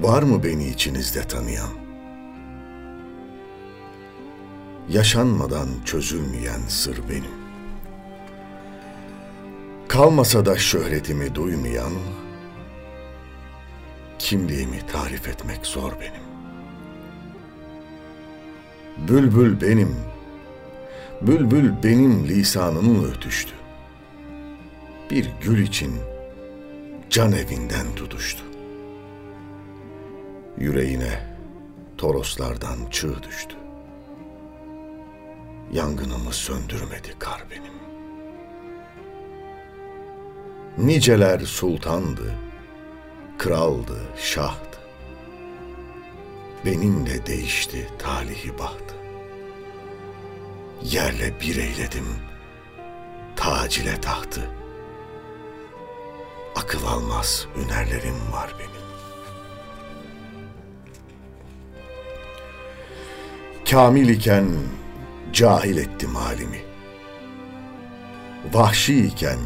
[0.00, 1.70] Var mı beni içinizde tanıyan?
[4.88, 7.42] Yaşanmadan çözülmeyen sır benim.
[9.88, 11.92] Kalmasa da şöhretimi duymayan,
[14.18, 16.22] kimliğimi tarif etmek zor benim.
[19.08, 19.96] Bülbül benim,
[21.22, 23.52] bülbül benim lisanımı ötüştü.
[25.10, 25.92] Bir gül için
[27.10, 28.51] can evinden tutuştu.
[30.62, 31.36] Yüreğine
[31.98, 33.56] toroslardan çığ düştü.
[35.72, 37.72] Yangınımı söndürmedi kar benim.
[40.78, 42.34] Niceler sultandı,
[43.38, 44.78] kraldı, şahtı.
[46.64, 48.94] Benimle değişti talihi bahtı.
[50.82, 52.06] Yerle bir eyledim,
[53.36, 54.50] tac tahtı.
[56.56, 58.81] Akıl almaz hünerlerim var benim.
[63.72, 64.46] Kamil iken
[65.32, 66.60] cahil ettim halimi.
[68.52, 69.38] Vahşi iken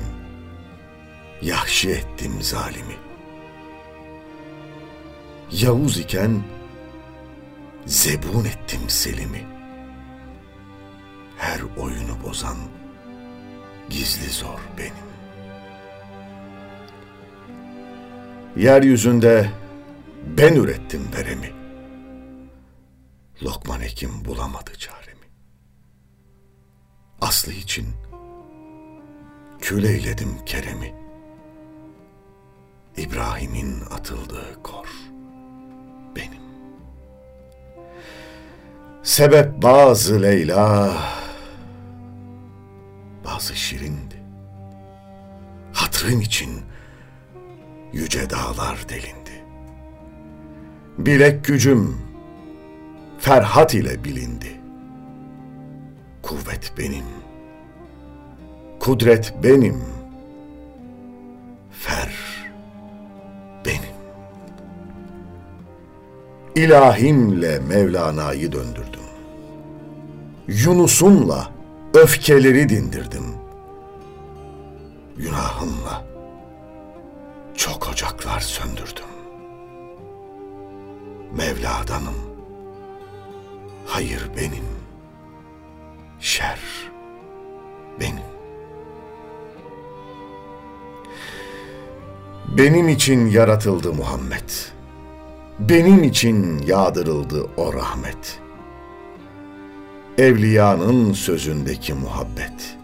[1.42, 2.96] yahşi ettim zalimi.
[5.52, 6.42] Yavuz iken
[7.86, 9.44] zebun ettim Selim'i.
[11.38, 12.56] Her oyunu bozan
[13.90, 15.06] gizli zor benim.
[18.56, 19.50] Yeryüzünde
[20.38, 21.55] ben ürettim veremi.
[23.42, 25.26] Lokman Hekim bulamadı çaremi.
[27.20, 27.86] Aslı için
[29.60, 30.94] kül eyledim keremi.
[32.96, 34.88] İbrahim'in atıldığı kor
[36.16, 36.46] benim.
[39.02, 40.96] Sebep bazı Leyla,
[43.24, 44.22] bazı şirindi.
[45.72, 46.62] Hatırım için
[47.92, 49.44] yüce dağlar delindi.
[50.98, 52.05] Bilek gücüm
[53.26, 54.60] ferhat ile bilindi.
[56.22, 57.04] Kuvvet benim,
[58.80, 59.84] kudret benim,
[61.70, 62.12] fer
[63.64, 63.96] benim.
[66.54, 69.06] İlahimle Mevlana'yı döndürdüm.
[70.48, 71.50] Yunus'umla
[71.94, 73.26] öfkeleri dindirdim.
[75.16, 76.04] Günahımla
[77.56, 79.10] çok ocaklar söndürdüm.
[81.36, 82.35] Mevla'danım.
[83.96, 84.64] Hayır benim.
[86.20, 86.58] Şer
[88.00, 88.24] benim.
[92.58, 94.50] Benim için yaratıldı Muhammed.
[95.58, 98.40] Benim için yağdırıldı o rahmet.
[100.18, 102.76] Evliyanın sözündeki muhabbet.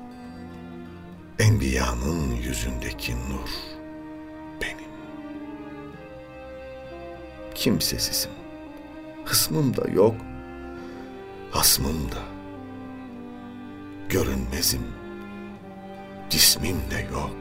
[1.39, 3.51] Enbiyanın yüzündeki nur
[4.63, 4.91] benim.
[7.55, 8.33] Kimsesizim.
[9.25, 10.15] Hısmım da yok.
[11.53, 12.23] Hasmım da.
[14.09, 14.83] Görünmezim.
[16.31, 17.37] Cismim de yok.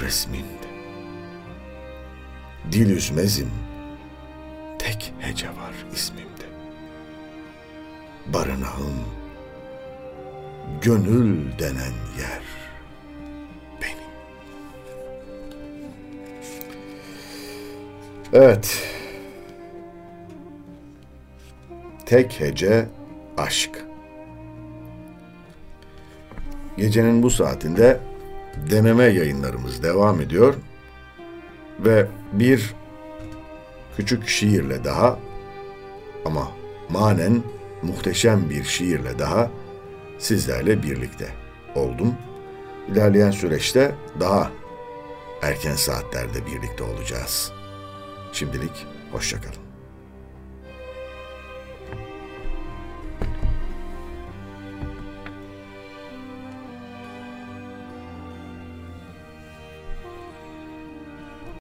[0.00, 0.74] Resmim de.
[2.72, 3.50] Dil üzmezim.
[4.78, 6.44] Tek hece var ismimde.
[8.26, 9.04] Barınağım,
[10.82, 12.42] gönül denen yer
[13.82, 14.10] benim.
[18.32, 18.94] Evet.
[22.06, 22.86] Tek hece
[23.36, 23.84] aşk.
[26.76, 28.00] Gecenin bu saatinde
[28.70, 30.54] deneme yayınlarımız devam ediyor
[31.80, 32.74] ve bir
[33.96, 35.18] küçük şiirle daha
[36.24, 36.48] ama
[36.88, 37.42] manen
[37.82, 39.50] muhteşem bir şiirle daha
[40.18, 41.28] sizlerle birlikte
[41.74, 42.14] oldum.
[42.88, 44.50] İlerleyen süreçte daha
[45.42, 47.52] erken saatlerde birlikte olacağız.
[48.32, 49.63] Şimdilik hoşçakalın.